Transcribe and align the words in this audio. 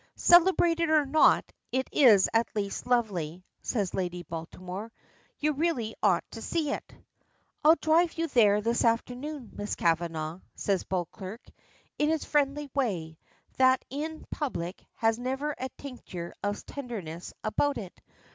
"Celebrated 0.15 0.89
or 0.89 1.05
not, 1.05 1.51
it 1.71 1.87
is 1.91 2.27
at 2.33 2.47
least 2.55 2.87
lovely," 2.87 3.45
says 3.61 3.93
Lady 3.93 4.23
Baltimore. 4.23 4.91
"You 5.37 5.53
really 5.53 5.93
ought 6.01 6.23
to 6.31 6.41
see 6.41 6.71
it." 6.71 6.95
"I'll 7.63 7.75
drive 7.75 8.13
you 8.13 8.25
there 8.27 8.61
this 8.61 8.83
afternoon, 8.83 9.51
Miss 9.53 9.75
Kavanagh," 9.75 10.39
says 10.55 10.85
Beauclerk, 10.85 11.45
in 11.99 12.09
his 12.09 12.25
friendly 12.25 12.67
way, 12.73 13.19
that 13.57 13.85
in 13.91 14.25
public 14.31 14.83
has 14.95 15.19
never 15.19 15.53
a 15.59 15.69
tincture 15.77 16.33
of 16.41 16.65
tenderness 16.65 17.31
about 17.43 17.77
it. 17.77 18.01